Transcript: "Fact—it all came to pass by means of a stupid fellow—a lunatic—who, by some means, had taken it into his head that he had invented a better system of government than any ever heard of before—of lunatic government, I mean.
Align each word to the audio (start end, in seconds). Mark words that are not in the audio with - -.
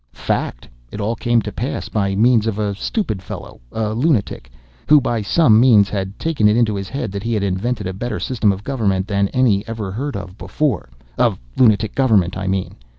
"Fact—it 0.13 0.99
all 0.99 1.15
came 1.15 1.43
to 1.43 1.51
pass 1.51 1.87
by 1.87 2.15
means 2.15 2.47
of 2.47 2.57
a 2.57 2.73
stupid 2.73 3.21
fellow—a 3.21 3.93
lunatic—who, 3.93 4.99
by 4.99 5.21
some 5.21 5.59
means, 5.59 5.89
had 5.91 6.17
taken 6.17 6.47
it 6.47 6.57
into 6.57 6.73
his 6.73 6.89
head 6.89 7.11
that 7.11 7.21
he 7.21 7.35
had 7.35 7.43
invented 7.43 7.85
a 7.85 7.93
better 7.93 8.19
system 8.19 8.51
of 8.51 8.63
government 8.63 9.07
than 9.07 9.27
any 9.27 9.63
ever 9.67 9.91
heard 9.91 10.15
of 10.17 10.39
before—of 10.39 11.37
lunatic 11.55 11.93
government, 11.93 12.35
I 12.35 12.47
mean. 12.47 12.77